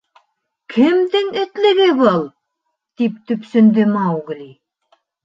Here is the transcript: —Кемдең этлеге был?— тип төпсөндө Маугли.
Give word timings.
—Кемдең 0.75 1.27
этлеге 1.41 1.87
был?— 1.99 2.23
тип 3.03 3.21
төпсөндө 3.33 3.87
Маугли. 3.93 4.49